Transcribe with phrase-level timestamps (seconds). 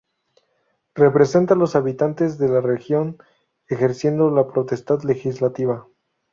[0.95, 3.19] Representa a los habitantes de la región
[3.69, 5.85] ejerciendo la potestad legislativa.